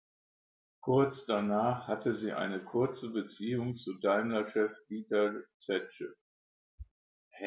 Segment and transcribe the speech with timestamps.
[0.79, 6.15] Kurz danach hatte sie eine kurze Beziehung zu Daimler-Chef Dieter Zetsche.